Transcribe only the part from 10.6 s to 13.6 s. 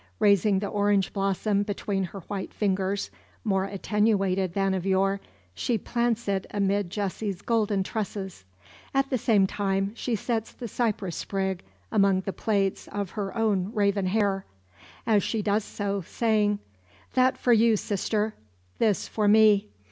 cypress sprig behind the plaits of her